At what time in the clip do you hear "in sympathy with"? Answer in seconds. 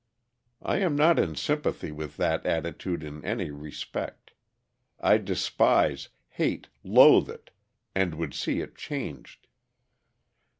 1.19-2.17